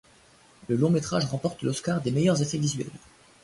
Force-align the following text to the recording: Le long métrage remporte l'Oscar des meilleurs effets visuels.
Le 0.67 0.75
long 0.77 0.89
métrage 0.89 1.25
remporte 1.27 1.61
l'Oscar 1.61 2.01
des 2.01 2.09
meilleurs 2.09 2.41
effets 2.41 2.57
visuels. 2.57 2.89